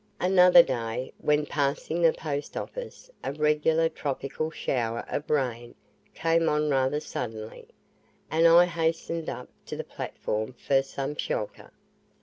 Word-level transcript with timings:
Another 0.19 0.63
day, 0.63 1.13
when 1.19 1.45
passing 1.45 2.01
the 2.01 2.11
Post 2.11 2.57
office, 2.57 3.11
a 3.23 3.33
regular 3.33 3.87
tropical 3.87 4.49
shower 4.49 5.05
of 5.07 5.29
rain 5.29 5.75
came 6.15 6.49
on 6.49 6.71
rather 6.71 6.99
suddenly, 6.99 7.67
and 8.31 8.47
I 8.47 8.65
hastened 8.65 9.29
up 9.29 9.49
to 9.67 9.75
the 9.75 9.83
platform 9.83 10.53
for 10.53 10.81
shelter. 10.81 11.71